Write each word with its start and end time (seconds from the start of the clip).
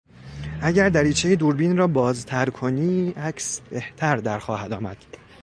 اگر 0.61 0.89
دریچه 0.89 1.35
دوربین 1.35 1.77
را 1.77 1.87
بازتر 1.87 2.49
کنی 2.49 3.09
عکس 3.11 3.59
بهتر 3.61 4.15
در 4.15 4.39
خواهد 4.39 4.73
آمد. 4.73 4.97